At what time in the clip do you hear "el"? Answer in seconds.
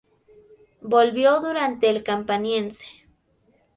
1.87-2.01